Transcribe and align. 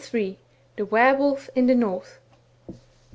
THE 0.77 0.83
WERE 0.89 1.13
WOLF 1.15 1.51
IN 1.53 1.67
THE 1.67 1.75
NORTH. 1.75 2.17